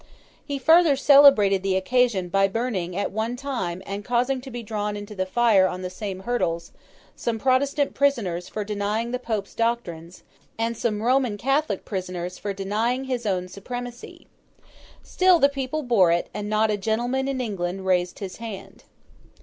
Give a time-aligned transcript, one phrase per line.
[0.43, 4.95] He further celebrated the occasion by burning at one time, and causing to be drawn
[5.05, 6.71] to the fire on the same hurdles,
[7.15, 10.23] some Protestant prisoners for denying the Pope's doctrines,
[10.57, 14.25] and some Roman Catholic prisoners for denying his own supremacy.
[15.03, 18.85] Still the people bore it, and not a gentleman in England raised his hand.